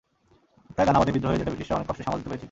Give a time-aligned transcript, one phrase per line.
[0.75, 2.39] তাই দানা বাঁধে বিদ্রোহের, যেটা ব্রিটিশরা অনেক কষ্টে সামাল দিতে পেরেছিল।